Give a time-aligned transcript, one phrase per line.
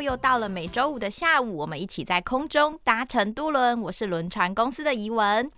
[0.00, 3.80] 又到了每周五的下午，我们一起在空中搭乘渡轮。
[3.82, 5.50] 我是轮船公司的怡文。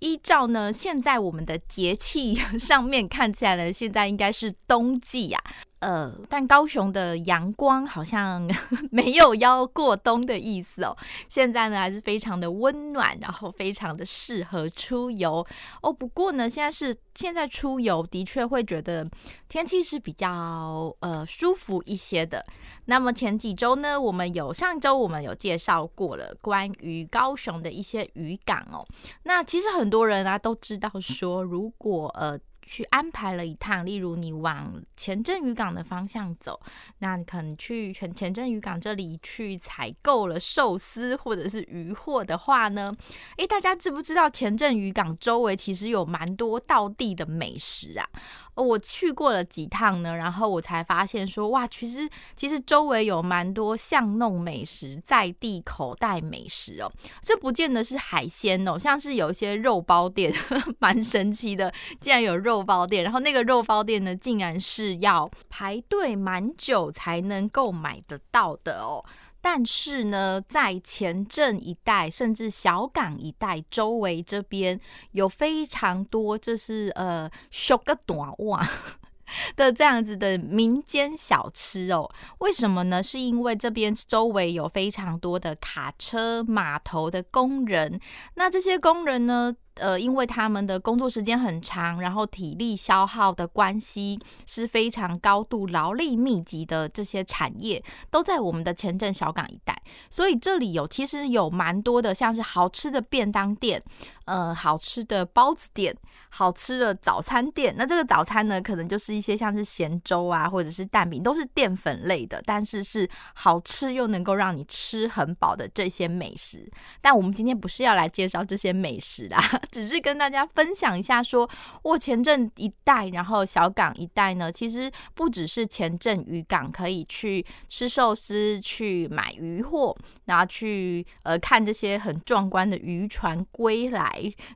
[0.00, 5.42] 依照呢，现在我们的节气 上面看起来呢，现在应该是冬季呀、
[5.80, 8.48] 呃，但高雄的阳光好像
[8.90, 10.96] 没有要过冬的意思哦。
[11.28, 15.46] 现在呢，还是非常的温暖，然后非常的适合出游
[15.82, 15.92] 哦。
[15.92, 19.08] 不过呢，现在是现在出游的确会觉得
[19.48, 22.44] 天气是比较呃舒服一些的。
[22.86, 28.84] 那么前几周呢，我们有上周我们有介绍过了关于高雄的一些渔港哦。
[29.22, 32.36] 那其实很多人啊都知道说，如果呃。
[32.68, 36.60] 去安排了一趟，例如你往前镇渔港的方向走，
[36.98, 42.94] 那你可能去前前镇渔港这里去采购了寿司或者是渔获的话呢，
[43.38, 48.06] 诶，大家知不知道前镇渔港周围其实有蛮多道地的美食啊？
[48.54, 56.90] 我去过了几趟呢，然后我才发现说，哇，其实其实周围有蛮多巷弄美食，在地口袋美食哦。
[57.22, 60.34] 这不见得是海鲜哦，像是有一些肉包店，
[60.80, 63.02] 蛮神奇的，竟然有肉肉包店。
[63.04, 69.04] 然后那个肉包店呢，竟然是要排队蛮久才能够买得到的哦。
[69.40, 74.78] 但是呢，在前镇一带，甚至小港一带周围这边，
[75.12, 78.68] 有非常多，就是呃，小个短袜
[79.54, 82.10] 的这样子的民间小吃哦。
[82.38, 83.00] 为什么呢？
[83.00, 88.00] 是因为这边周围有非常多的卡车码头的工人，
[88.34, 99.80] 那这些工人呢，呃，因为他们的工作时间很长，然后体力消耗的关系，是非常高度劳力密集的这些产业，都在我们的前镇小港一带，
[100.10, 103.82] 所以这里有其实有蛮多的，像是好吃的便当店，
[104.24, 105.96] 呃，好吃的包子店，
[106.30, 107.74] 好吃的早餐店。
[107.76, 116.70] 那这个早餐呢，可能就是一些像是咸粥啊，或者是蛋饼，都是淀粉类的，但是是好吃又能够让你吃很饱的这些美食。
[117.00, 119.38] 但我们今天不是要来介绍这些美食啦。
[119.70, 121.50] 只是跟大家分享一下说，说
[121.82, 134.10] 我前镇一带，然后小港一带呢，其实不只是前镇渔港可以去吃寿司、去买渔货，然后去呃看这些很壮观的渔船归来，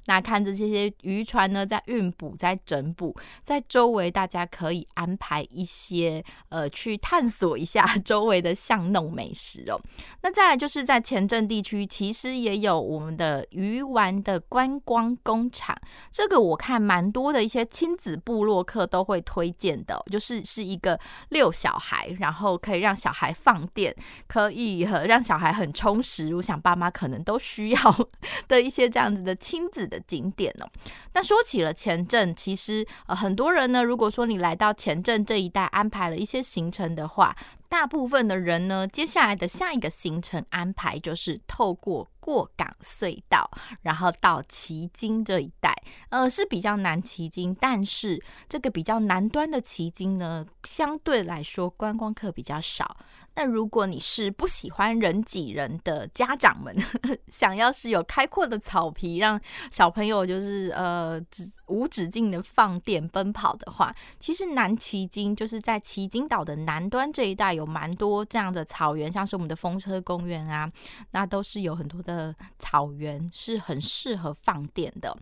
[0.07, 9.79] 那看这些些渔船呢在运补、在整补，在周围大家可以安排一些呃去探索一下周围的巷弄美食哦。
[10.23, 15.02] 那再来就是在前镇地区，其实也有我们的鱼丸的观光。
[15.23, 15.77] 工厂，
[16.11, 20.99] 这个我看蛮多的一些亲子部落客都会推荐的，就是是一个
[21.31, 23.95] 遛小孩，然后可以让小孩放电，
[24.27, 26.35] 可以和让小孩很充实。
[26.35, 27.79] 我想爸妈可能都需要
[28.49, 30.69] 的一些这样子的亲子的景点哦。
[31.15, 37.37] 那说起了前镇，其实呃很多人呢，如果说你来到前镇这一带安排了一些行程的话，
[37.73, 43.51] 大部分的人呢，接下来的下一个行程安排就是透过过港隧道，
[43.81, 45.75] 然后到旗津这一带，
[46.11, 52.95] 呃，是比较难旗津，但是这个比较南端的旗津呢，相对来说观光客比较少。
[53.35, 56.75] 那如果你是不喜欢人挤人的家长们，
[57.29, 70.71] 想要是有开阔的草皮，让小朋友就是呃止无止境的放电奔跑的话，其实南旗金就是在旗金岛的南端这一带有蛮多这样的草原，像是我们的风车公园啊，
[71.11, 75.17] 那都是有很多的草原，是很适合放电的。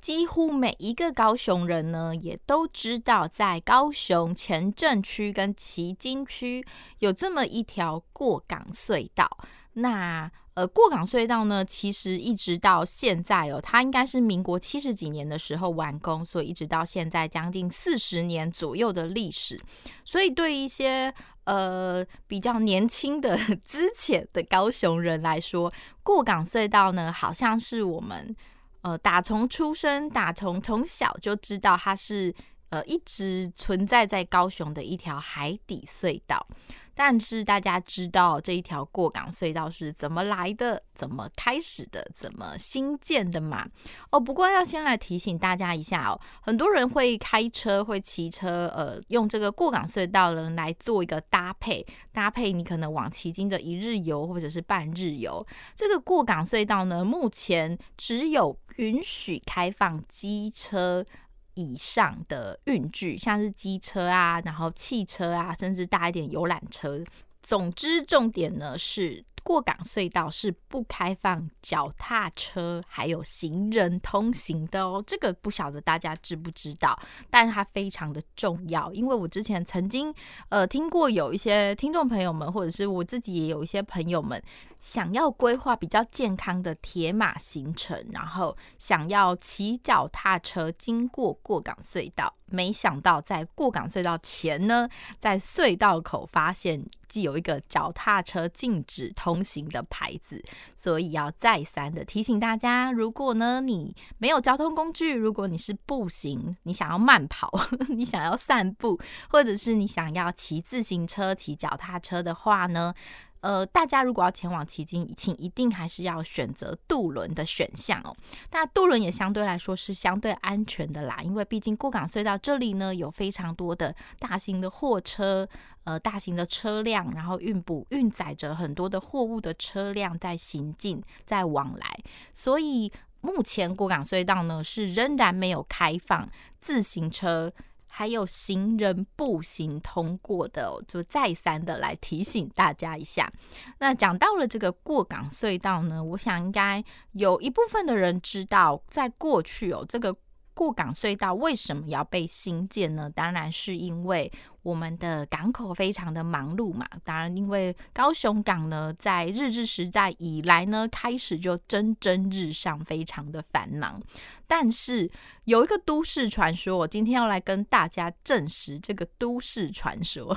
[0.00, 6.64] 几乎每一个高雄人呢，也都知道，在高雄前镇区跟旗津区
[7.00, 9.28] 有这么一条过港隧道。
[9.74, 19.60] 那呃，过港隧道呢，其实一直到现在哦，它应该是民国七十几年的时候完工，所以一直到现在将近四十年左右的历史。
[20.04, 21.14] 所以对一些
[21.44, 28.34] 呃比较年轻的 资浅的高雄人来说，过港隧道呢，好像是我们。
[28.82, 32.34] 呃，打从出生，打从从小就知道它是
[32.70, 36.46] 呃一直存在在高雄的一条海底隧道。
[36.92, 43.66] 但是大家知道这一条过港隧道是怎么来的、怎么开始的、怎么新建的吗？
[44.10, 55.46] 哦，不过要先来提醒大家一下哦，很多人会开车、会骑车，呃，用这个过港隧道呢来做一个搭配，搭配你可能往旗津的一日游或者是半日游。
[55.74, 61.04] 这个过港隧道呢，目前只有允许开放机车
[61.52, 67.04] 以上的运具，像是机车啊，然后汽车啊，甚至大一点游览车。
[67.42, 69.22] 总之，重点呢是。
[69.50, 76.96] 过港隧道是不开放脚踏车还有行人通行的哦，这个不晓得大家知不知道，
[77.30, 80.14] 但它非常的重要，因为我之前曾经
[80.50, 84.40] 呃听过有一些听众朋友们，或者是我自己也有一些朋友们，
[84.78, 94.88] 想要规划比较健康的铁马行程，然后想要骑脚踏车经过过港隧道，没想到在过港隧道前呢，
[95.18, 100.42] 在隧道口发现既有一个脚踏车禁止通行的牌子，
[100.76, 107.50] 所以要再三的提醒大家，如果呢你没有交通工具，如果你是步行，你想要慢跑，
[107.90, 112.94] 你想要散步，或者是你想要骑自行车、骑脚踏车的话呢，
[113.40, 118.14] 呃，大家如果要前往旗津，请一定还是要选择渡轮的选项哦。
[118.52, 125.48] 那渡轮也相对来说是相对安全的啦，因为毕竟过港隧道这里呢有非常多的大型的货车，
[125.84, 131.98] 呃，大型的车辆，然后运补运载着很多的货物的车辆在行进在往来，
[132.34, 132.92] 所以
[133.22, 136.28] 目前过港隧道呢是仍然没有开放
[136.58, 137.52] 自行车。
[137.90, 143.30] 还有行人步行通过的，就再三的来提醒大家一下。
[143.78, 146.82] 那讲到了这个过港隧道呢，我想应该
[147.12, 150.16] 有一部分的人知道，在过去哦，这个。
[150.54, 153.10] 过港隧道为什么要被兴建呢？
[153.14, 154.30] 当然是因为
[154.62, 156.86] 我们的港口非常的忙碌嘛。
[157.02, 164.02] 当然，因为高雄港呢，在日治时代以来呢，开始就蒸蒸日上，非常的繁忙。
[164.46, 165.08] 但是
[165.44, 170.36] 有一个都市传说，我今天要来跟大家证实这个都市传说。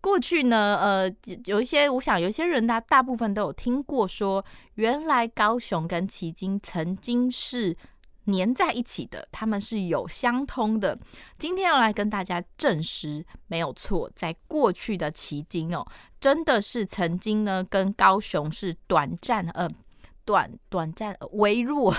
[0.00, 1.10] 过去呢，呃，
[1.46, 4.44] 有一些，我想有些人他大部分都有听过说，
[4.74, 7.76] 原来高雄跟旗津曾经是。
[8.26, 10.98] 粘在一起的，他们是有相通的。
[11.38, 15.86] 今天要来跟大家证实，没有错，在过去的期间哦，
[16.20, 19.68] 真的是曾经呢跟高雄是短暂呃
[20.24, 21.94] 短短暂微弱，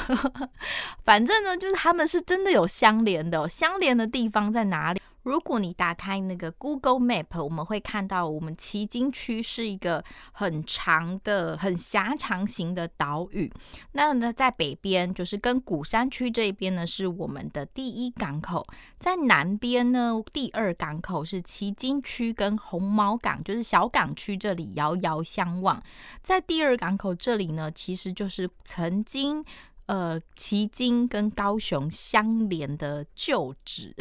[1.05, 5.01] 反正呢就是他们是真的有相连的，相连的地方在哪里？
[5.27, 10.01] 如果你打开那个 Google Map，我们会看到我们旗津区是一个
[10.31, 13.51] 很长的、很狭长型的岛屿。
[13.91, 18.63] 那呢，在北边就是跟鼓山区这边呢，是我们的第一港口；
[18.99, 25.83] 在南边呢，第二港口是旗津区跟红毛港，就是小港区这里遥遥相望。
[26.23, 29.43] 在第二港口这里呢，其实就是曾经
[29.87, 33.93] 呃旗津跟高雄相连的旧址。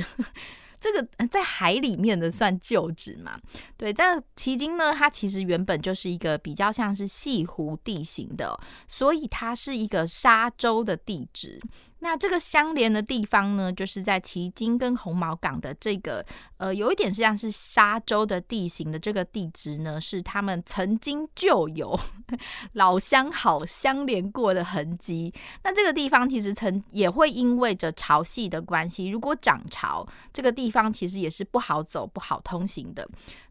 [0.87, 3.37] 这个在海里面的算旧址嘛？
[3.77, 11.61] 对，但旗津呢，它其实原本就是一个比较像是西湖地形的，所以它是一个沙洲的地址。
[12.07, 16.25] 那这个相连的地方呢，就是在旗津跟红毛港的这个
[16.57, 21.99] 呃，有一点是像是沙洲的地形的这个地质呢，是他们曾经就有
[22.75, 25.35] 老相好相连过的痕迹。
[25.65, 33.07] 那这个地方其实曾也会因为着潮汐的关系，如果涨潮，这个地方其实也是不好走、不好通行的。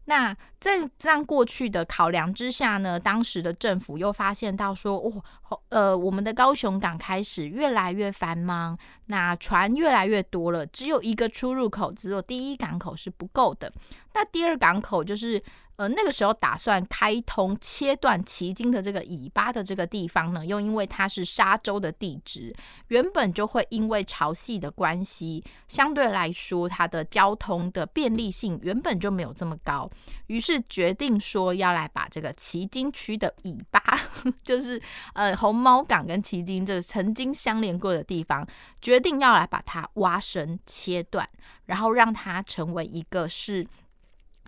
[0.06, 13.72] 那在这样过去的考量之下呢，当时的政府又发现到说，哦，呃，我们的高雄港开始越来越繁忙，那船越来越多了，只有一个出入口，只有第一港口是不够的，
[14.16, 15.40] 那第二港口就是。
[15.78, 22.56] 呃，那个时候打算开通切断旗津的这个尾巴的这个地方呢，又因为它是沙洲的地质，
[22.88, 29.86] 原本就会因为潮汐的关系，相对来说它的交通的便利性原本就没有这么高，
[30.28, 33.82] 于是决定说要来把这个旗津区的尾巴，
[34.42, 34.80] 就是
[35.12, 38.48] 呃红毛港跟旗津这个曾经相连过的地方，
[38.80, 41.28] 决定要来把它挖深切断，
[41.66, 43.66] 然后让它成为一个是。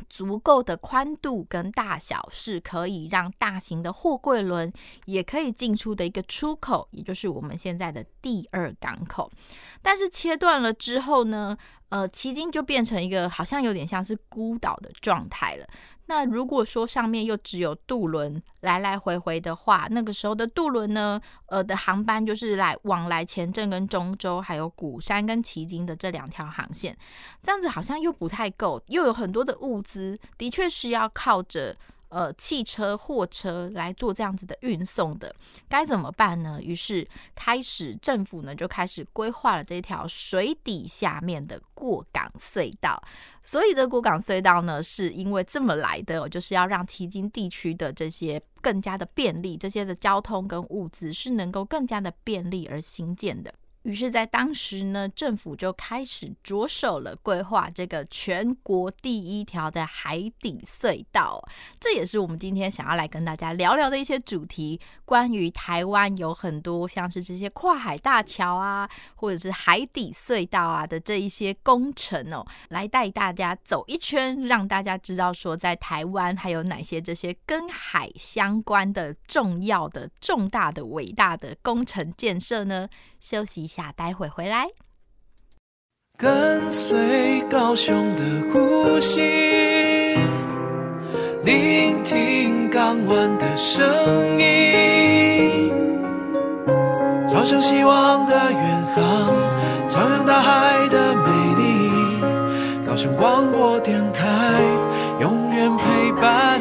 [0.08, 4.72] 足够的宽度跟大小是可以让大型的货柜轮
[5.06, 9.30] 也可以进出的一个出口，也就是我们现在的第二港口。
[9.82, 11.56] 但是切断了之后呢，
[11.88, 15.66] 呃，迄今就变成一个好像有点像是孤岛的状态了。
[16.08, 26.96] 那如果说上面又只有渡轮来来回回的话，那个时候的渡轮呢，呃的航班就是来往来前镇跟中州，还有鼓山跟旗津的这两条航线，
[27.42, 31.76] 这样子好像又不太够，又有很多的物资，的确是要靠着。
[32.10, 35.34] 呃，汽车、货车来做这样子的运送的，
[35.68, 36.58] 该怎么办呢？
[36.62, 43.02] 于是开始政府呢就开始规划了这条水底下面的过港隧道。
[43.42, 53.52] 所以这过港隧道呢，是因为这么来的，就是要让旗津地区的这些更加的便利，这些的交通跟物资是能够更加的便利而兴建的。
[53.88, 61.42] 于是，在当时呢，政府就开始着手了规划这个全国第一条的海底隧道。
[61.80, 64.78] 这也是我们今天想要来跟大家聊聊的一些主题。
[65.06, 82.86] 关于台湾有很多像是这些跨海大桥啊，或者是海底隧道啊的这一些工程哦，来带大家走一圈，让大家知道说，在台湾还有哪些这些跟海相关的重要的、重大的、伟大的工程建设呢？
[83.20, 84.66] 休息一下，待会回来。
[86.16, 89.20] 跟随高雄的呼吸，
[91.44, 93.86] 聆听港湾的声
[94.40, 95.70] 音，
[97.30, 99.32] 朝向希望的远航，
[99.88, 102.84] 徜徉大海的美丽。
[102.84, 104.60] 高雄广播电台，
[105.20, 106.60] 永远陪伴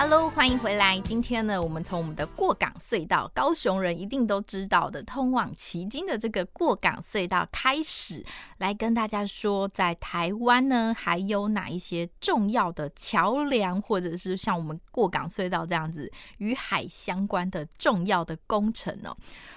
[0.00, 0.98] ？Hello，欢迎回来。
[1.00, 8.24] 今天呢，我们从我们的过港隧道，高雄人一定都知道的，通往旗津的这个过港隧道开始，
[8.56, 19.14] 来跟大家说，在台湾呢，还有哪一些重要的桥梁，或者是像我们过港隧道这样子与海相关的重要的工程呢？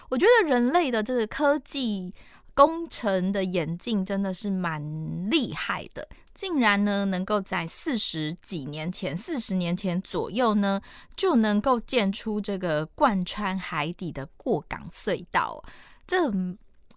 [0.10, 2.14] 我觉得人类的这个科技
[2.54, 6.06] 工程的演进真的是蛮厉害的。
[6.34, 10.82] 竟然呢，能够在四十几年前、四十年前左右呢，
[11.16, 15.64] 就能够建出这个贯穿海底的过港隧道，
[16.08, 16.32] 这。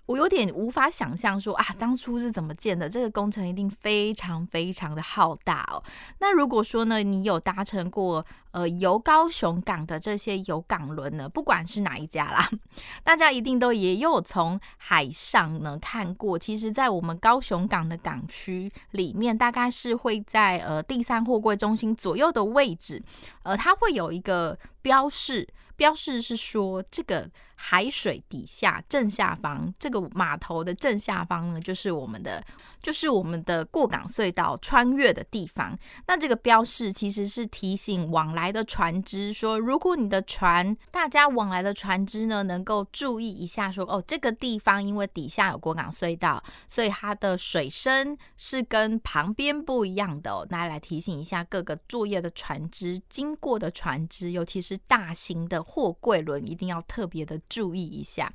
[0.06, 2.88] 我有点无法想象说啊，当初是怎么建的？
[2.88, 5.82] 这个工程一定非常非常的浩大哦。
[6.20, 12.48] 那如果说呢，你有搭乘过呃由高雄港的这些游港轮呢，不管是哪一家啦，
[13.02, 16.38] 大家一定都也有从海上呢看过。
[16.38, 23.02] 其实，在我们高雄港的港区里面，大概是会在呃第三货柜中心左右的位置，
[23.42, 25.48] 呃，它会有一个标示。
[25.76, 32.42] 标示是说，这个海水底下正下方，这个码头的正下方呢，就是我们的，
[32.82, 35.76] 就是我们的过港隧道穿越的地方。
[36.06, 50.46] 那这个标示其实是提醒往来的船只说，如果你的船，大家往来的船只呢，能够注意一下说，哦，这个地方因为底下有过港隧道，所以它的水深是跟旁边不一样的。
[50.50, 55.62] 那来提醒一下各个作业的船只，经过的船只，尤其是大型的。
[55.66, 58.32] 货柜轮一定要特别的注意一下。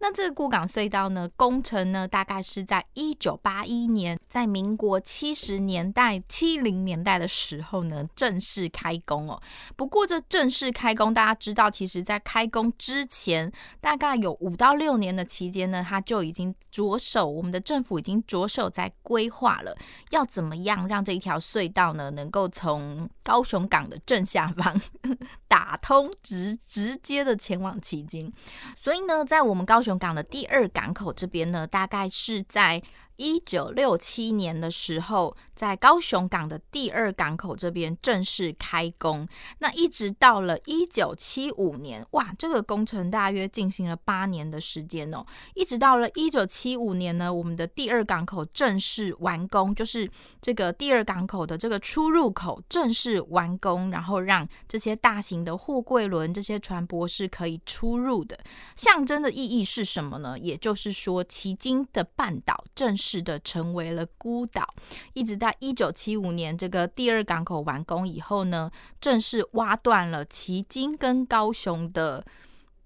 [0.00, 9.40] 那这个过港隧道呢，工程呢，大概是在一九八一年，在民国七十年代、七零年代的时候呢，正式开工哦。
[9.76, 19.76] 不过这正式开工，大家知道，其实在开工之前，大概有五到六年的期间呢，它就已经着手，我们的政府已经着手在规划了，
[20.10, 24.80] 要怎么样让这一条隧道呢，能够从高雄港的正下方
[25.46, 26.58] 打通直。
[26.72, 28.32] 直接的前往旗津，
[28.76, 32.82] 所以呢，在我们高雄港的第二港口这边呢，大概是在。
[33.22, 39.28] 一九六七年的时候，在高雄港的第二港口这边正式开工。
[39.60, 45.24] 那一直到了一九七五年，哇，这个工程大约进行了八年的时间哦。
[45.54, 50.10] 一直到了一九七五年呢，我们的第二港口正式完工，就是
[50.40, 58.36] 这个第二港口的这个出入口正式完工，然后让这些大型的货柜轮、这些船舶是可以出入的。
[58.74, 60.36] 象征的意义是什么呢？
[60.36, 63.11] 也就是说，旗津的半岛正式。
[63.12, 64.66] 是的，成为了孤岛。
[65.12, 72.24] 一直到一九七五年，这个第二港口完工以后呢，正式挖断了旗津跟高雄的。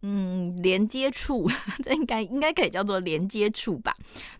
[0.09, 1.51] 嗯，连接处，
[1.83, 3.93] 这应该应该可以叫做连接处吧？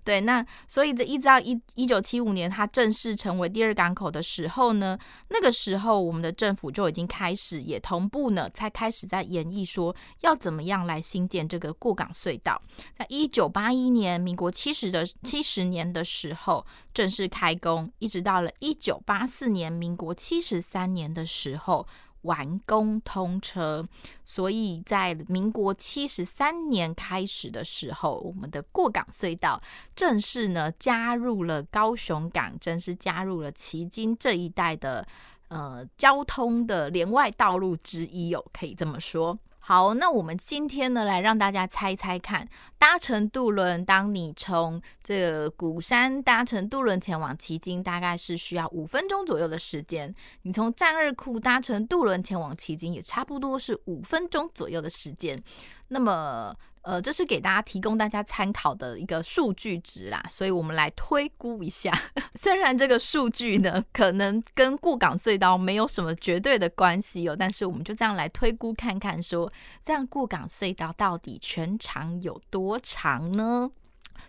[0.05, 4.97] 对，那所以这一直到一一九七五年，它正式成为第二港口的时候呢，
[5.31, 12.63] 那个时候我们的政府就已经开始也同步呢，才开始在研议说要怎么样来兴建这个过港隧道。
[12.95, 21.85] 在一九八一年，民国七十的七十年的时候正式开工，一直到了一九八四年，民国七十三年的时候。
[22.27, 23.89] 完工通车，
[24.25, 29.61] 所以在民国七十三年开始的时候，我们的过港隧道
[29.95, 35.07] 正式呢加入了高雄港，正式加入了旗津这一带的
[35.49, 39.39] 呃交通的连外道路之一哦，可以这么说。
[39.69, 50.09] 好，那我们今天呢，来让大家猜猜看，搭乘渡轮，当你从这个鼓山搭乘渡轮前往奇经，大概是需要五分钟左右的时间；
[50.43, 55.43] 你从战日库搭乘渡轮前往奇经，也差不多是五分钟左右的时间。
[55.89, 56.55] 那么，
[56.87, 61.93] 呃，这是给大家提供大家参考的一个数据值啦，所以我们来推估一下。
[62.37, 69.53] 虽然这个数据呢，可能跟过港隧道没有什么绝对的关系哦，但是我们就这样来推估看看说，说
[69.83, 73.69] 这样过港隧道到底全长有多长呢？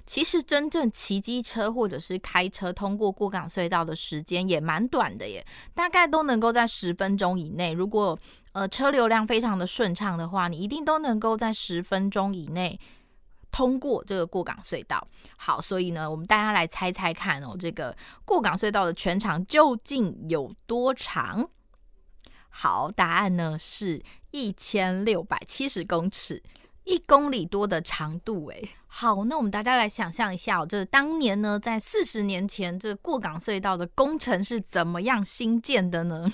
[0.06, 5.46] 其实真正骑机车或者是开车通过过港隧道的时间也蛮短的耶，
[5.76, 7.72] 大概都能够在十分钟以内。
[7.72, 8.18] 如果
[8.58, 12.80] 呃车流量非常的顺畅的话，你一定都能够在十分钟以内
[13.52, 15.08] 通过这个过港隧道。
[15.38, 17.96] 好，所以呢，我们大家来猜猜看哦，这个
[18.26, 21.48] 过港隧道的全长究竟有多长？
[22.50, 26.42] 好，答案呢是一千六百七十公尺，
[26.84, 28.70] 一公里多的长度诶。
[28.90, 36.26] 好，那我们大家来想象一下，这当年呢，在四十年前，这过港隧道的工程是怎么样兴建的呢？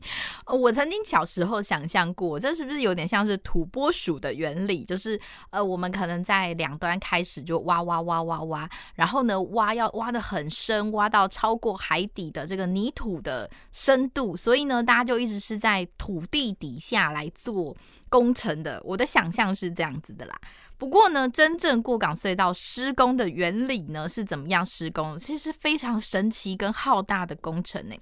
[0.46, 4.84] 我曾经小时候想象过，这是不是有点像是土拨鼠的原理？
[4.84, 5.20] 就是
[5.50, 17.76] 呃，我们可能在两端开始就挖挖挖挖挖，然后呢，挖要挖得很深，挖到超过海底的这个泥土的深度，所以呢，大家就一直是在土地底下来做
[18.08, 18.80] 工程的。
[18.84, 20.40] 我的想象是这样子的啦。
[20.78, 25.16] 不过呢，真正过港隧道施工的原理呢，是怎么样施工？
[25.18, 27.96] 其实非常神奇跟浩大的工程呢。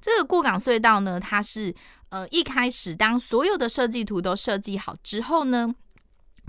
[0.00, 1.74] 这个过港隧道呢，它是
[2.10, 5.74] 呃一开始当所有的设计图都设计好之后呢，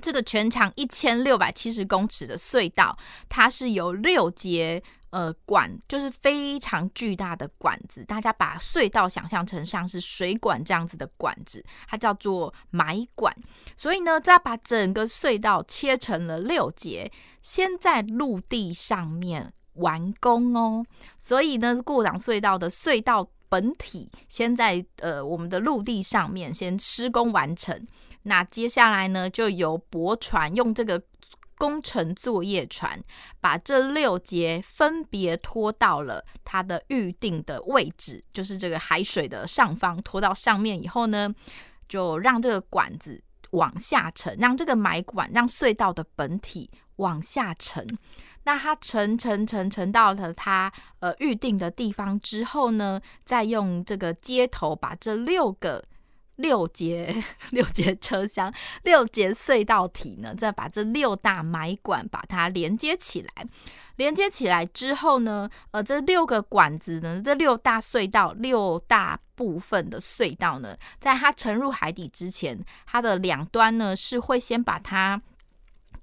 [0.01, 4.83] 这个全长一千六百七十公尺的隧道，它是由六节。
[5.11, 13.35] 呃，管就是非常巨大的管子，大家把隧道想象成像是水管这样子的管子，它叫做埋管。
[13.75, 20.85] 所以呢，再把整个隧道切成了六节，先在陆地上面完工哦。
[21.19, 27.85] 所以呢，过港隧道的隧道本体先在呃我们的陆地上面先施工完成，
[28.23, 31.03] 那接下来呢，就由驳船用这个。
[31.61, 32.99] 工程作业船
[33.39, 41.31] 把这六节分别拖到了它的预定的位置，就是这个海水的上方，拖到上面以后呢，
[41.87, 47.85] 就让这个管子往下沉，让这个埋管，让隧道的本体往下沉。
[48.45, 55.85] 那它沉沉沉沉到了它呃预定的地方之后呢，再用这个接头把这六个。
[56.41, 63.47] 六 节六节车厢，六节隧道体呢，再把这六大埋管把它连接起来。
[63.97, 75.21] 连接起来之后呢，呃，这六个管子呢，这六大隧道，六大部分的隧道呢，在它沉入海底之前，它的两端呢是会先把它。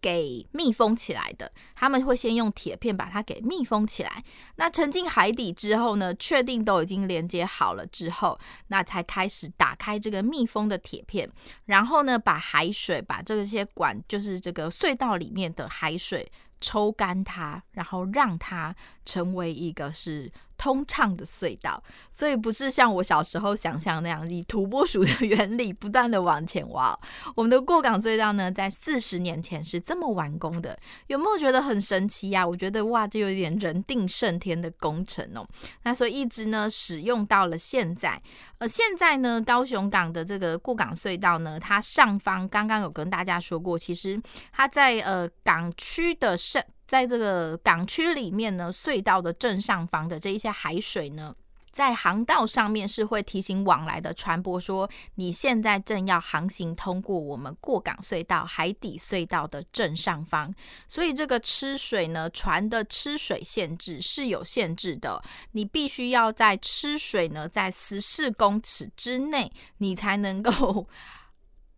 [0.01, 4.23] 给密封起来的，他们会先用铁片把它给密封起来。
[4.57, 11.31] 那沉进海底之后呢，确定都已经连接好了之后，那才开始打开这个密封的铁片，
[11.67, 16.31] 然后呢，把海水把这些管，就是这个隧道里面的海水
[16.61, 20.31] 抽干它，然后让它成为一个是。
[20.59, 26.99] 通畅的隧道，所以不是像我小时候想象那样，以土拨鼠的原理不断的往前挖。
[27.37, 32.47] 我们的过港隧道呢，在四十年前是这么完工的，有没有觉得很神奇呀？
[32.47, 35.47] 我觉得哇，这有点人定胜天的工程哦。
[35.85, 38.21] 那所以一直呢使用到了现在，
[38.59, 44.21] 呃，现在呢高雄港的这个过港隧道呢，它上方刚刚有跟大家说过，其实
[44.53, 46.61] 它在呃港区的上。
[46.89, 51.37] 在这个港区里面呢，隧道的正上方的这一些海水呢，
[51.71, 60.53] 在航道上面是会提醒往来的船舶说，你现在正要航行通过我们过港隧道海底隧道的正上方，
[60.89, 65.23] 所以这个吃水呢，船的吃水限制是有限制的，
[65.53, 70.89] 你必须要在吃水呢，在十四公尺之内，你才能够。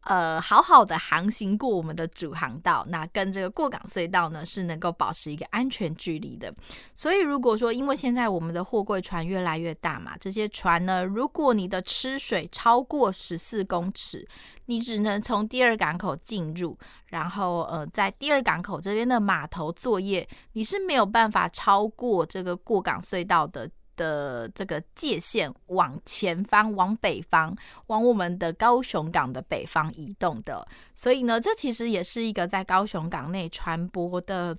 [0.05, 6.53] 呃，好好的航行过我们的主航道，那跟这个过港隧道呢是能够保持一个安全距离的。
[6.95, 14.27] 所以如果说因为现在我们的货柜船越来越大嘛，这些船呢，如果你的吃水超过十四公尺，
[14.65, 23.71] 你只能从第二港口进入，然后呃，在第二港口这边的码头作业，你是没有办法超过这个过港隧道的。
[24.01, 27.55] 的这个界限往前方，往北方，
[27.89, 34.57] 往我们的高雄港的北方移动的，所以呢，这其实也是一个在高雄港内传播的。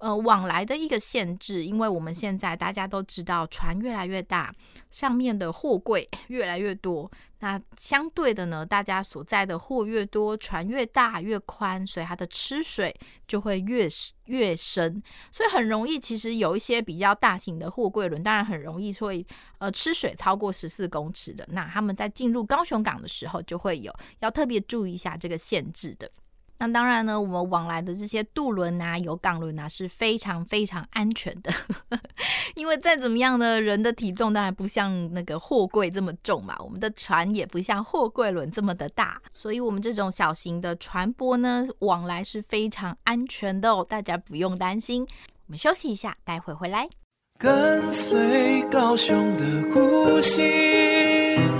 [0.00, 4.50] 呃，往来的一个限制，因为我们现在大家都知道，船越来越大，
[4.90, 7.10] 上面的货柜 越来越多。
[7.40, 12.94] 那相对的呢，大家所载的货越多，船越大越宽，所以它的吃水
[13.28, 13.86] 就会越
[14.24, 15.02] 越深。
[15.30, 19.26] 所以很容易，其实有一些比较大型的货柜轮，当然很容易会
[19.58, 21.46] 呃吃水超过十四公尺的。
[21.50, 26.10] 那他们在进入高雄港的时候，就会有要特别注意一下这个限制的。
[26.62, 31.50] 那当然呢，我们往来的这些渡轮啊、有港轮啊是非常非常安全的，
[32.54, 45.02] 因为再怎么样呢，人的体重当然不像那个货柜这么重嘛，我们的船也不像货柜轮这么的大，所以我们这种小型的船舶呢，往来是非常安全的哦，大家不用担心。
[45.46, 46.86] 我们休息一下，待会回来。
[47.38, 51.59] 跟随高雄的呼吸。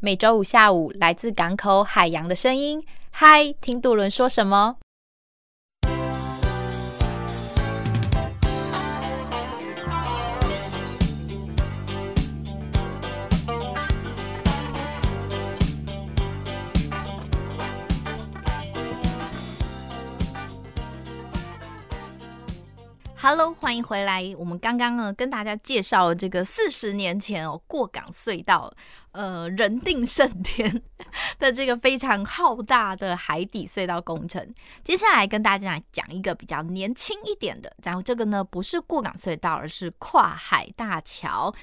[0.00, 2.80] 每周五下午，来自港口海洋的声音。
[3.10, 4.76] 嗨，听杜伦说什么
[23.28, 24.24] ？Hello，欢迎回来。
[24.38, 28.72] 我们刚刚呢跟大家介绍这个四十年前哦过港隧道，
[29.12, 30.82] 呃，人定胜天
[31.38, 34.50] 的这个非常浩大的海底隧道工程。
[34.82, 41.54] 接下来跟大家来讲一个比较年轻一点的，然后这个呢不是过港隧道，而是跨海大桥。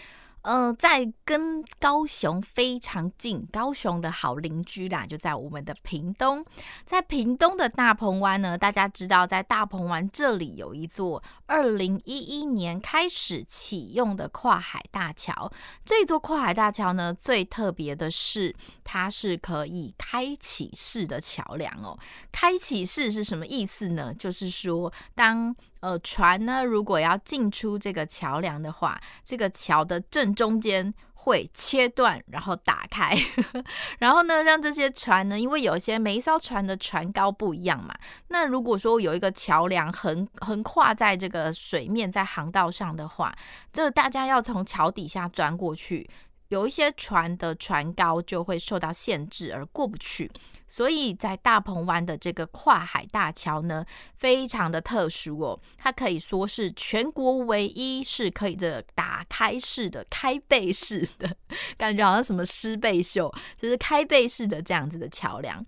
[0.45, 6.45] 呃，在跟高雄非常近，高雄的好邻居啦，就在我们的屏东，
[6.85, 15.51] 在屏东的大鹏湾呢，大家知道，在大鹏湾这里有一座二零一一年开始启用的跨海大桥。
[15.83, 21.97] 这座跨海大桥呢，最特别的是，它是可以开启式的桥梁哦。
[22.31, 24.13] 开启式是什么意思呢？
[24.13, 25.55] 就是说，当
[25.85, 33.15] 呃，船呢，如果要进出这个桥梁的话，这个桥的正中间会切断，然后打开，
[33.99, 37.93] 然后呢，让这些船呢，因为有些每一艘船的船高不一样嘛，
[38.29, 43.35] 那如果说有一个桥梁横横跨在这个水面，在航道上的话，
[43.71, 46.09] 这个大家要从桥底下钻过去。
[46.49, 50.29] 有一些船的船高就会受到限制而过不去，
[50.67, 61.35] 所以在大鹏湾的这个跨海大桥呢，非常的特殊哦，它可以说是全国唯一是可以这打开式的开背式的，
[61.77, 65.65] 感觉好像什么狮背秀，就是开背式的这样子的桥梁。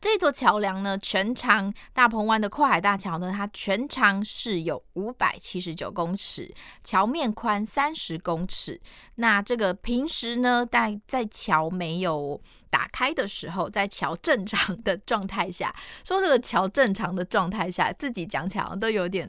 [0.00, 8.80] 这座桥梁呢，全长大鹏湾的跨海大桥呢，它全长是有五百七十九公尺，桥面宽三十公尺。
[9.16, 15.74] 那这个平时呢，在在桥没有打开的时候，在桥正常的状态下，
[16.04, 19.28] 说这个桥正常的状态下，自己讲起来好像都有点。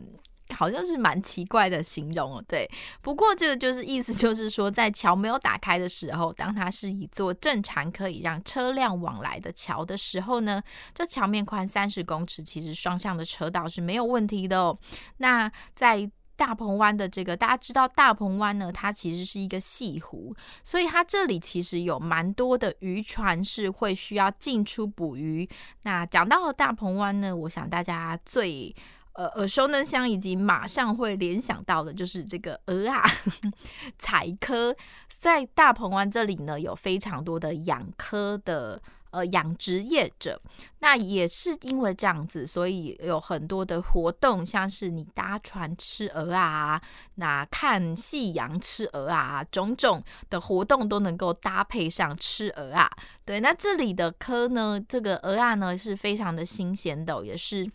[0.56, 2.70] 好像是蛮奇怪的形容哦，对。
[3.02, 10.62] 不过这个就是意思，就是说在桥没有打开的时候，当它是一座正常可以让车辆往来的桥的时候呢，
[10.94, 14.78] 这桥面宽三十公尺，其实双向的车道是没有问题的哦。
[15.18, 20.34] 那在大鹏湾的这个，大家知道大鹏湾呢，它其实是一个潟湖，
[20.64, 25.48] 所以它这里其实有蛮多的渔船是会需要进出捕鱼。
[25.84, 28.74] 那讲到了大鹏湾呢，我想大家最
[29.14, 33.04] 呃，耳熟能详，以及马上会联想到的就是这个鹅啊，
[34.00, 34.74] 采蚵，
[35.10, 40.40] 在大鹏湾这里呢，有非常多的养科的呃养殖业者。
[40.80, 46.82] 那也是因为这样子，所以有很多的活动，像是你搭船吃鹅啊，
[47.16, 52.90] 那看夕阳吃鹅啊，种种的活动都能够搭配上吃鹅啊。
[53.26, 57.70] 对，那这里的科呢，这个鹅啊呢是非常的新鲜的，也是。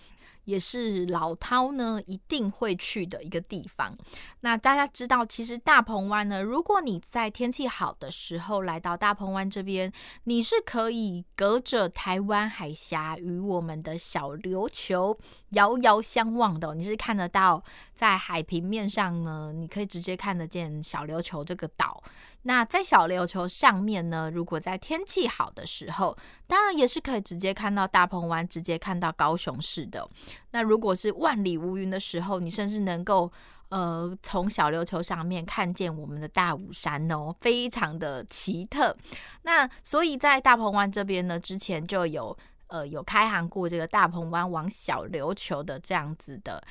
[0.45, 3.97] 也是老饕呢一定会去的一个地方。
[4.41, 9.93] 那大家知道，其实大鹏湾呢，如果你在天气好的时候来到大鹏湾这边，
[10.25, 15.19] 你是可以隔着台湾海峡与我们的小琉球
[15.55, 16.75] 遥遥相望的。
[16.75, 17.63] 你是看得到，
[17.95, 22.03] 在海平面上呢，你可以直接看得见小琉球这个岛。
[22.43, 30.07] 那在小琉球上面呢，如果在天气好的时候，当然也是可以直接看到大鹏湾，直接看到高雄市的。
[30.51, 33.33] 那如果是万里无云的时候，你甚至能够
[33.71, 38.95] 呃从小琉球上面看见我们的大武山哦，非常的奇特。
[39.43, 42.37] 那所以在大鹏湾这边呢，之前就有
[42.69, 46.63] 呃有开航过这个大鹏湾往小琉球的这样子的。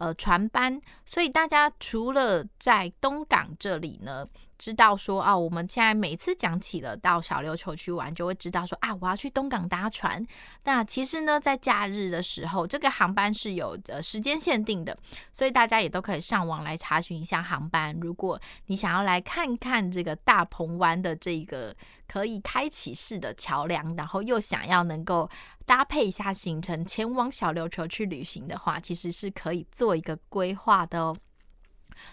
[0.00, 4.24] 呃，船班，所以大家除了在东港这里呢，
[4.58, 10.22] 知道说啊，我们现在每次讲起了到小琉球去玩，就会知道说啊，我要去东港搭船。
[10.64, 14.98] 那其实呢，在假日的时候，这个航班是有呃时间限定的，
[15.32, 17.96] 所以大家也都可以上网来查询一下航班。
[18.00, 21.74] 如果你想要来看看这个大鹏湾的这个。
[22.10, 25.28] 可以开启式的桥梁，然后又想要能够
[25.66, 31.14] 搭配一下行程前往小琉球去旅行的话，其实是可以做一个规划的哦。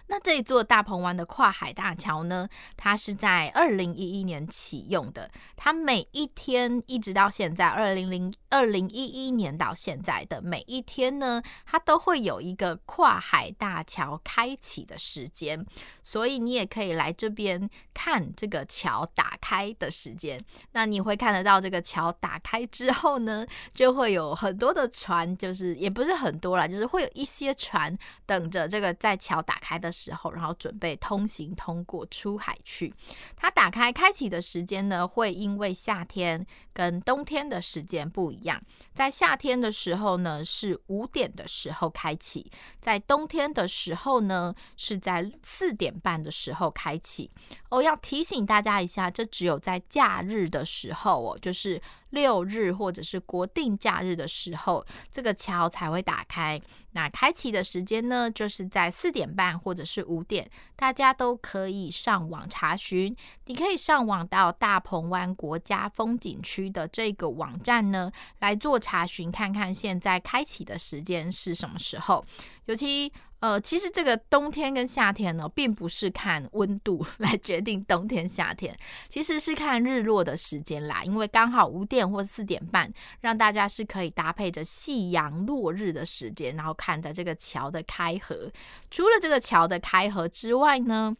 [0.07, 5.29] 那这一座大鹏湾的跨海大桥呢，它是在二零一一年启用的。
[5.55, 15.65] 它每一天一直到现在，二零零二零一一年到现在的每一天呢，它都会有一个跨海大桥开启的时间。
[16.01, 20.39] 所以你也可以来这边看这个桥打开的时间。
[20.71, 27.93] 那你会看得到这个桥打开之后呢，就会有很多的船，就是也不是很多啦，就是会有一些船
[28.25, 32.93] 等着这个在桥打开的时候，然后准备通行通过出海去。
[33.35, 38.59] 它打开开启的时间呢，会因为夏天跟冬天的时间不一样。
[38.95, 42.49] 在夏天的时候呢，是五点的时候开启；
[42.81, 47.29] 在冬天的时候呢，是在四点半的时候开启。
[47.69, 51.79] 哦，要提醒大家一下，这只有在假日的时候哦，就是。
[52.11, 56.61] 六日或者是国定假日的时候，这个桥才会打开。
[56.91, 63.15] 那开启的时间呢，就是在四点半或者是五点，大家都可以上网查询。
[63.45, 72.23] 你可以上网到大鹏湾国家风景区的这个网站呢，来做查询，看看现在开启的时间是什么时候。
[72.65, 73.11] 尤其
[73.45, 78.75] 呃，其实这个冬天跟夏天呢，并不是看温度 来决定冬天夏天，
[79.07, 81.03] 其实是看日落的时间啦。
[81.03, 88.51] 因为刚好五点或四点半，让大家是可以搭配着夕阳落日的时间，然后看着这个桥的开合。
[88.89, 91.15] 除了这个桥的开合之外呢，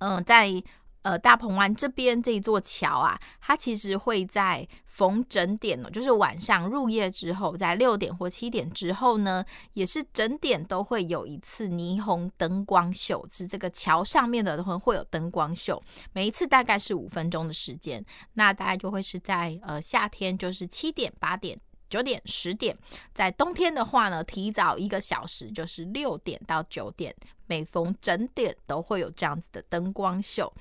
[0.00, 0.62] 嗯、在。
[1.02, 15.82] 呃，大鹏湾这边这一座桥啊，它其实会在逢整点呢，就是晚上入夜之后，在六点或七点之后呢，也是整点都会有一次霓虹灯光秀，是这个桥上面的会会有灯光秀，
[16.12, 21.58] 每一次大概是五分钟的时间，那大概就会是在呃夏天就是七点、八点、
[21.88, 22.76] 九点、十点，
[23.14, 27.14] 在冬天的话呢，提早一个小时，就是六点到九点，
[27.46, 30.52] 每逢整点都会有这样子的灯光秀。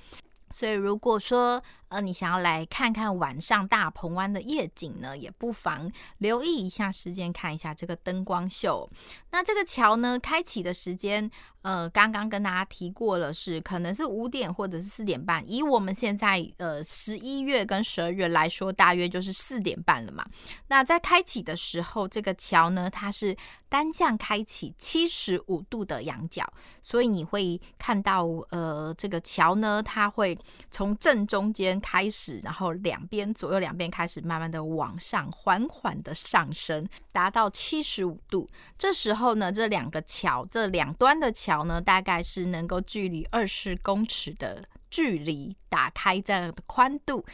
[0.51, 8.89] 所以，如果说呃你想要来看看晚上大鹏湾的夜景呢，也不妨留意一下时间，看一下这个灯光秀。
[9.31, 11.29] 那这个桥呢，开启的时间。
[11.63, 15.43] 呃，刚刚跟大家提过了，是可能是五点或者是四点半。
[15.51, 20.25] 以我们现在呃十一月跟十二月来说，大约就是四点半了嘛。
[20.67, 23.35] 那在开启的时候，这个桥呢，它是
[23.67, 26.49] 单向开启七十五度的仰角，
[26.81, 30.37] 所以你会看到呃这个桥呢，它会
[30.71, 38.47] 从正中间开始，然后两边左右两边开始慢慢的往上缓缓的上升，达到七十五度。
[38.77, 41.57] 这时候呢，这两个桥这两端的桥。
[41.67, 47.25] 呢，大概是能够距离二十公尺的距离打开这样的宽度，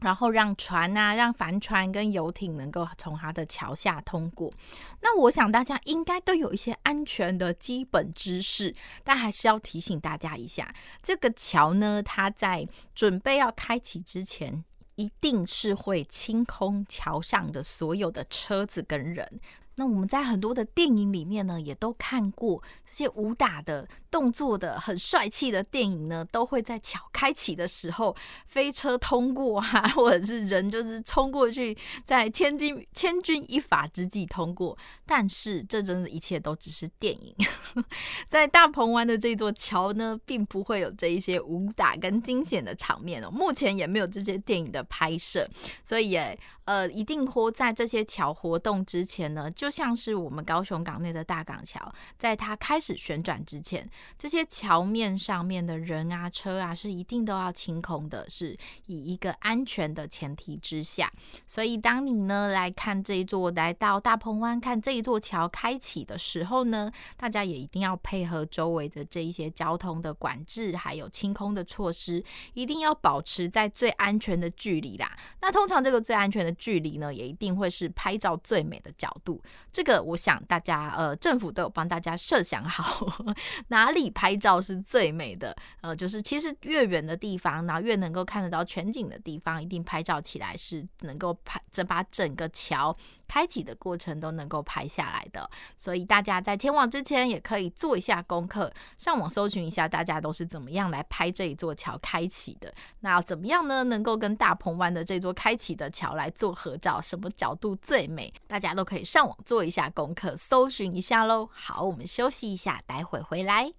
[0.00, 4.52] 然后让船啊，让帆船跟游艇能够从它的桥下通过。
[5.00, 19.40] 那我想大家应该都有一些安全的基本知识，但还是要提醒大家一下，这个桥呢，它在准备要开启之前，一定是会清空桥上的所有的车子跟人。
[19.76, 28.14] 那我们在很多的电影里面呢，也都看过这些武打的动作的很帅气的电影呢，都会在桥开启的时候
[28.46, 34.76] 飞车通过啊，或者是人就是冲过去，在千钧千钧一发之际通过。
[35.06, 37.34] 但是这真的一切都只是电影，
[38.28, 43.30] 在大鹏湾的这座桥呢，并不会有这一些武打跟惊险的场面哦。
[43.30, 45.48] 目前也没有这些电影的拍摄，
[45.82, 53.88] 所以也呃，一定会在这些桥活动之前呢，就像是我们高雄港内的大港桥，在它开始旋转之前，
[54.18, 58.56] 这些桥面上面的人啊、车啊，是一定都要清空的，是
[58.86, 61.12] 以一个安全的前提之下。
[61.46, 72.22] 所以当你呢来看这一座，来到大鹏湾看这一座桥开启的时候呢，大家也一定要配合周围的这一些交通的管制，还有清空的措施，
[72.54, 75.16] 一定要保持在最安全的距离啦。
[75.40, 79.42] 那通常这个最安全的距离呢，也一定会是拍照最美的角度。
[79.72, 83.06] 这个我想大家呃，政府都有帮大家设想好
[83.68, 85.56] 那哪里拍照是最美的。
[85.80, 92.94] 呃，就是其实越远的地方，然后越能够看得到全景的地方，一定拍照起来是能够拍，这把整个桥
[93.26, 95.48] 开启的过程都能够拍下来的。
[95.76, 102.72] 所以大家在前往之前也可以做一下功课，上网搜寻一下大家都是怎么样来拍这一座桥开启的。
[103.00, 103.84] 那怎么样呢？
[103.84, 108.30] 能够跟大鹏湾的这座开启的桥来做合照，什么角度最美？
[108.46, 111.48] 大家都可以上网做一下功课，搜寻一下喽。
[111.50, 113.77] 好，我们休息一下，待会回来。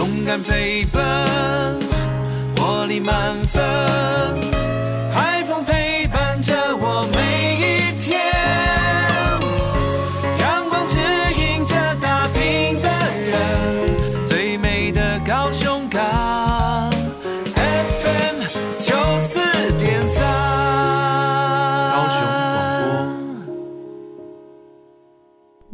[0.00, 1.02] 勇敢飞奔，
[2.56, 4.49] 活力满分。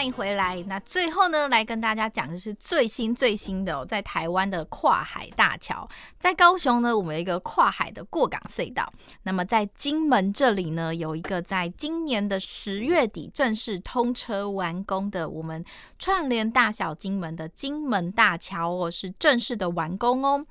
[0.00, 0.64] 欢迎回来。
[0.66, 5.86] 那最后呢，来跟大家讲的是最新最新的哦，在台湾的跨海大桥，
[6.16, 8.90] 在高雄呢，我们有一个跨海的过港隧道。
[9.24, 15.62] 那么在金门这里呢，有一个在今年的十月底正式通车完工的，我们
[15.98, 20.46] 串联大小金门的金门大桥哦，是正式的完工哦。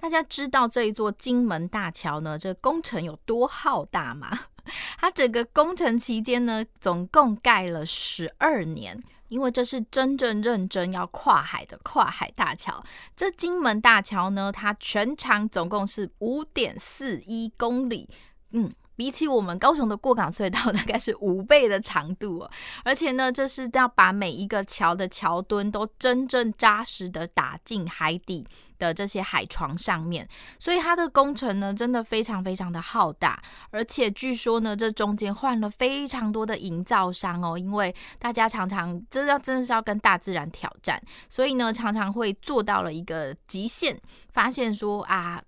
[0.00, 4.30] 大家知道这一座金门大桥呢，这工程有多浩大吗？
[4.98, 12.82] 它整个工程期间呢，总共盖了十二年，因为这是真正认真要跨海的跨海大桥。
[13.16, 18.08] 这金门大桥呢，它全长总共是五点四一公里，
[18.52, 22.50] 嗯，比起我们高雄的过港隧道，大概是 五倍的长度哦。
[22.84, 28.46] 而且呢，这是要把每一个桥的桥墩都真正扎实的打进海底。
[28.76, 30.28] 的这些海床上面，
[30.58, 43.96] 所以它的工程呢，真的非常非常的浩大，而且据说呢，这中间换了非常多的营造商哦，因为大家常常真的要真的是要跟大自然挑战，所以呢，常常会做到了一个极限，
[44.32, 45.40] 发现说啊。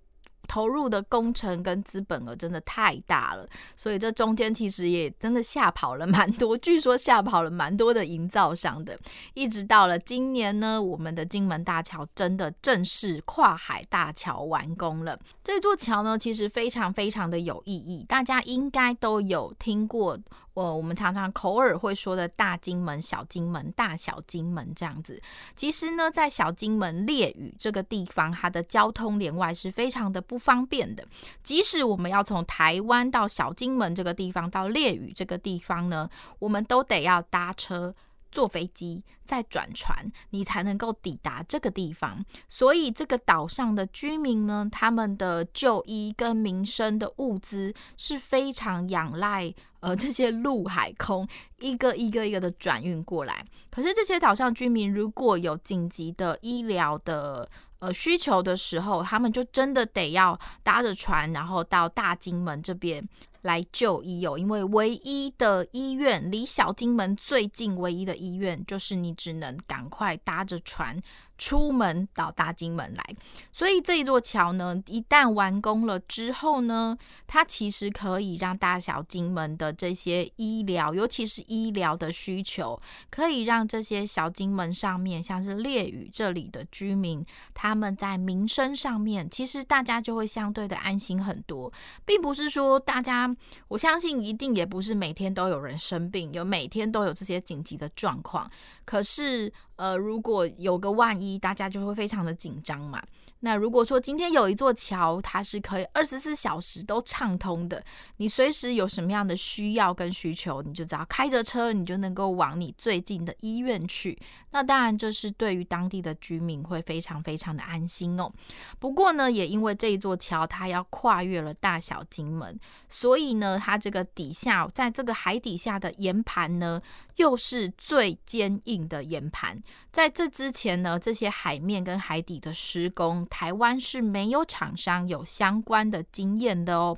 [0.47, 8.99] 投入的工程跟资本额真的太大了，所以这中间其实也真的吓跑了蛮多， 据说吓跑了蛮多的营造商的。
[9.35, 15.19] 一直到了今年呢，我们的金门大桥真的正式跨海大桥完工了。
[15.45, 20.19] 这座桥呢，其实非常非常的有意义，大家应该都有听过。
[20.57, 25.21] 我我们常常口耳会说的大金门、小金门、大小金门这样子，
[25.55, 31.07] 其实呢，在小金门烈屿这个地方，它的交通连外是非常的不方便的。
[31.43, 37.95] 即使我们要从台湾到小金门这个地方，到烈屿这个地方呢，我们都得要搭车。
[38.33, 42.23] 坐飞机再转船，你才能够抵达这个地方。
[42.47, 49.55] 所以，这个岛上的居民呢，他们的就医跟民生的物资是非常仰赖
[49.87, 51.25] 呃这些陆海空
[51.61, 53.45] 一个一个一个的转运过来。
[53.71, 63.09] 可是，这些岛上居民如果有紧急的医疗的呃需求的时候，他们就真的得要搭着船，然后到大金门这边。
[63.43, 71.01] 来就医哦，因为唯一的医院离小金门最近，唯一的医院就是你只能赶快搭着船
[71.39, 73.05] 出门到大金门来。
[73.53, 76.97] 所以这一座桥呢，一旦完工了之后呢，
[77.27, 91.73] 它其实可以让大小金门的这些医疗，尤其是医疗的需求，可以让这些小金门上面，像是烈屿这里的居民，他们在民生上面，其实大家就会相对的安心很多，
[92.05, 93.35] 并不是说大家，
[93.69, 98.51] 我相信一定也不是每天都有人生病，有每天都有这些紧急的状况，
[98.85, 99.53] 可是。
[99.77, 103.03] 呃，如果有个万一，大家就会非常的紧张嘛。
[103.41, 107.85] 那如果说今天有一座桥，它是可以二十四小时都畅通的，
[108.17, 114.19] 你随时有什么样的需要跟需求，你就只要开着车，你就能够往你最近的医院去。
[114.57, 118.33] 那当然，这是对于当地的居民会非常非常的安心哦。
[118.79, 126.81] 不过呢，也因为这一座桥它要跨越了大小金门，所以呢，它这个底下，在这个海底下的岩盘呢，
[127.17, 129.63] 又是最坚硬的岩盘。
[129.93, 136.97] 在这之前呢，这些海面跟海底的施工，台湾是没有厂商有相关的经验的哦。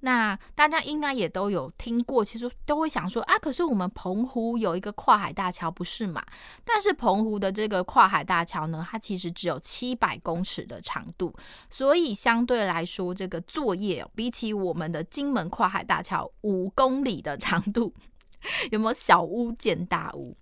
[0.00, 6.24] 那大家应该也都有听过，其实都会想说啊，可是我们澎湖有一个跨海大桥，不是嘛？
[6.64, 11.34] 但是澎湖的这个跨海大桥呢，它其实只有七百公尺的长度，
[11.68, 17.92] 所以相对来说，这个作业比起我们的金门跨海大桥五公里的长度，
[18.72, 20.36] 有没有小巫见大巫？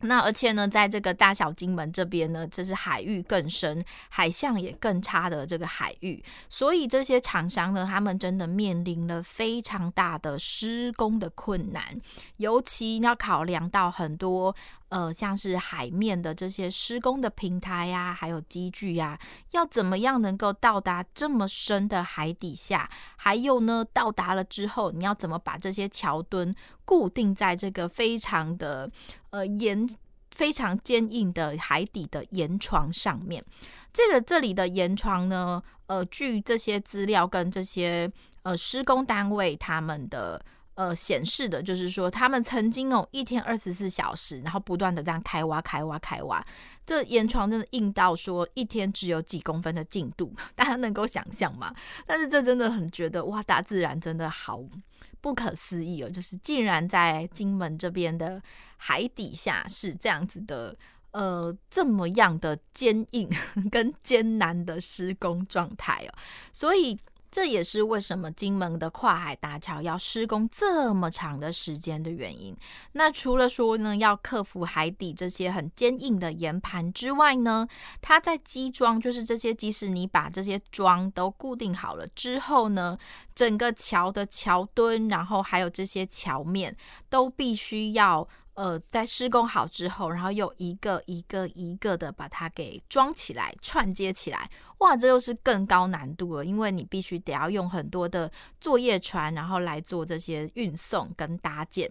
[0.00, 12.00] 那而且呢，在这个大小金门这边呢，这是海域更深、海象也更差的这个海域，所以这些厂商呢，他们真的面临了非常大的施工的困难，
[12.36, 14.54] 尤其要考量到很多。
[14.90, 19.18] 呃，像是海面的这些施工的平台呀，还有机具呀，
[19.50, 22.88] 要怎么样能够到达这么深的海底下？
[23.16, 26.54] 还有呢，到达了之后，你要怎么把这些桥墩
[26.86, 28.90] 固定在这个非常的
[29.28, 29.86] 呃严、
[30.30, 33.44] 非常坚硬的海底的岩床上面？
[33.92, 38.10] 这个这里的岩床呢，呃，据这些资料跟这些
[38.42, 40.42] 呃施工单位他们的。
[40.78, 46.40] 呃，显示的就是说，他们曾经哦，一天二十四小时，然后不断的这样开挖、开挖、开挖，
[46.86, 51.74] 这岩床真的硬到说一天只有几公分的进度，大家能够想象吗？
[52.06, 54.62] 但是这真的很觉得哇，大自然真的好
[55.20, 58.40] 不可思议哦，就是竟然在金门这边的
[58.76, 60.76] 海底下是这样子的，
[61.10, 63.28] 呃，这么样的坚硬
[63.68, 66.14] 跟艰难的施工状态哦，
[66.52, 66.96] 所以。
[67.30, 72.56] 这也是为什么金门的跨海大桥要施工这么长的时间的原因。
[72.92, 77.68] 那除了说呢，要克服海底这些很坚硬的岩盘之外呢，
[78.00, 82.96] 它在基桩，就是这些，即使你把这些桩都固定好了之后呢，
[83.34, 86.76] 整个桥的桥墩，然后还有这些桥面，
[87.08, 88.26] 都必须要。
[88.54, 101.90] 呃，在施工好之后，然后又一个一个一个的把它给装起来、串接起来，哇，这又是更高难度了，因为你必须得要用很多的作业船，然后来做这些运送跟搭建。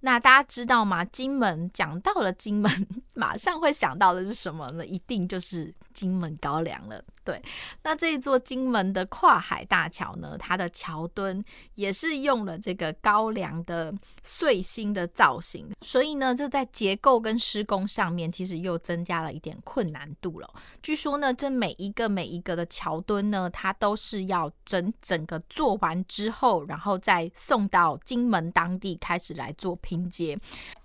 [0.00, 1.04] 那大家知道吗？
[1.04, 4.86] 金门讲到了金门， 马上会想到的是什么呢？
[4.86, 7.02] 一定就是金门高粱了。
[7.24, 7.42] 对，
[7.82, 20.48] 那这一座金门的跨海大桥呢，它的桥墩也是用了这个高粱的碎芯的造型，所以呢，这在结构跟施工上面其实又增加了一点困难度了。
[20.80, 30.38] 据说呢，这每一个每一个的桥墩呢，它都是要整整个做完之后，然后再送到金门当地开始来做拼接。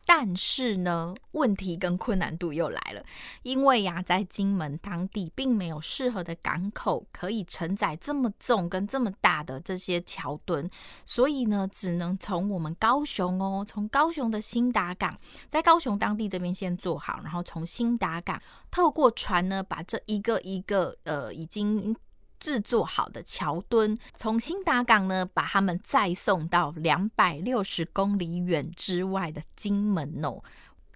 [0.05, 3.03] 但是呢，问题跟困难度又来了，
[3.43, 10.69] 因为呀，在金门当地并没有适合的港口可以承载这么重跟这么大的这些桥墩，
[11.05, 15.17] 所以呢，只能从我们高雄哦， 从高雄的兴达港，
[15.49, 21.95] 在高雄当地这边先做好，然后从兴达港透过船呢，把这一个一个呃已经。
[22.43, 30.43] 制作好的桥墩，从新达港呢，把他们再送到两百六十公里远之外的金门哦。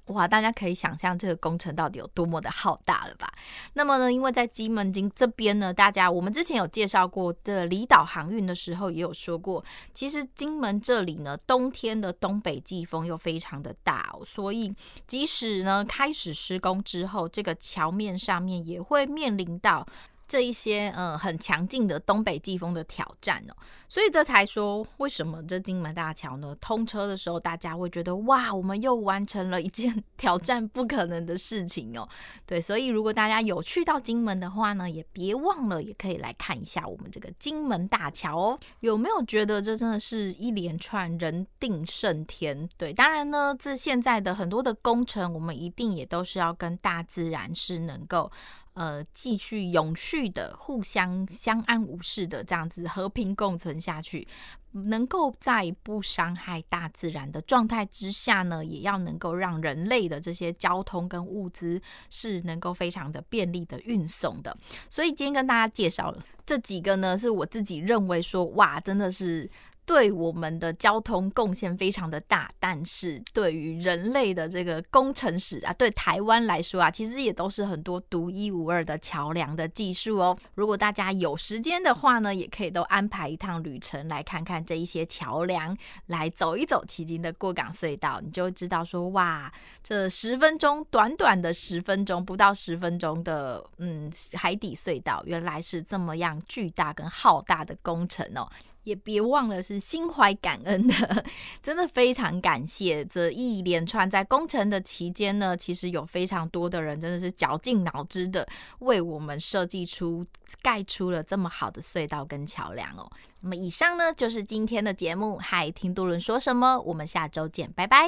[0.07, 3.31] 哇，大家可以想象这个工程到底有多么的浩大了吧？
[3.75, 14.73] 那么呢，因为在金门金这边呢，大家我们之前有介绍过的离岛航运的时候，也有说过，其实金门这里呢，冬天的东北季风又非常的大哦，所以
[15.07, 19.87] 即使呢开始施工之后，这个桥面上面也会面临到。
[20.27, 23.55] 这一些呃很强劲的东北季风的挑战哦，
[23.87, 32.07] 所以这才说为什么这金门大桥呢通车的时候，大家会觉得哇，我们又完成了一件 挑战不可能的事情哦。
[32.45, 38.59] 对，所以如果大家有去到金门的话呢，也别忘了也可以来看一下我们这个金门大桥哦。
[38.81, 42.67] 有没有觉得这真的是一连串人定胜天？
[42.77, 48.29] 对，当然呢，这现在的很多的工程，我们一定也都是要跟大自然是能够。
[48.77, 54.27] 呃，继续永续的、互相相安无事的这样子和平共存下去，
[54.71, 64.55] 能够在不伤害大自然的状态之下呢，也要能够让人类的这些交通跟物资是能够非常的便利的运送的。
[64.87, 66.15] 所以今天跟大家介绍
[66.45, 69.49] 这几个呢，是我自己认为说，哇，真的是。
[69.87, 80.37] 对我们的交通贡献非常的大，但是对于人类的这个工程史啊，对台湾来说啊，其实也都是很多独一无二的桥梁的技术哦。
[80.55, 85.75] 如果大家有时间的话呢，也可以都安排一趟旅程来看看这一些桥梁，
[86.07, 89.49] 来走一走迄今的过港隧道，你就知道说，哇，
[89.81, 98.51] 这十分钟，短短的十分钟，不到十分钟的，嗯，海底隧道，原来是这么样巨大跟浩大的工程哦。
[98.87, 101.25] 也别忘了是心怀感恩的，
[101.61, 108.47] 真的非常感谢这一连串在工程的期间呢，其实有非常多的人真的是绞尽脑汁的
[108.79, 110.25] 为我们设计出
[110.61, 113.11] 盖出了这么好的隧道跟桥梁哦。
[113.41, 116.79] 那么以上呢就是今天的节目，嗨，听杜伦说什么？
[116.79, 118.07] 我们下周见，拜拜。